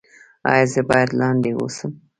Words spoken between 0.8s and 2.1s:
باید لاندې اوسم؟